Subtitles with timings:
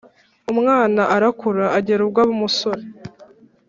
[0.51, 2.83] Umwana arakura, agera ubwo aba umusore